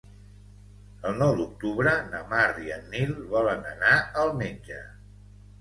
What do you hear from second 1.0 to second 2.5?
El nou d'octubre na Mar